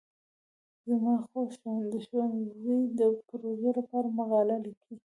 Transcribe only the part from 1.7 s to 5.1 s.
د ښوونځي د پروژې لپاره مقاله لیکي.